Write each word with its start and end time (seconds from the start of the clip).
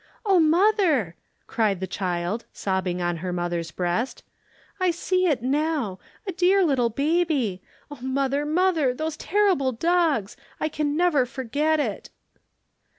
"Oh, 0.25 0.39
Mother!" 0.39 1.13
cried 1.45 1.79
the 1.79 1.85
child, 1.85 2.45
sobbing 2.51 3.03
on 3.03 3.17
her 3.17 3.31
mother's 3.31 3.69
breast, 3.69 4.23
"I 4.79 4.89
see 4.89 5.27
it 5.27 5.43
now, 5.43 5.99
a 6.25 6.31
dear 6.31 6.63
little 6.65 6.89
baby. 6.89 7.61
Oh, 7.91 7.99
mother, 8.01 8.43
mother, 8.43 8.95
those 8.95 9.15
terrible 9.15 9.71
dogs. 9.73 10.35
I 10.59 10.69
can 10.69 10.97
never 10.97 11.27
forget 11.27 11.79
it." 11.79 12.09